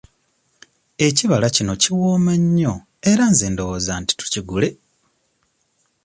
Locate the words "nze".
3.31-3.47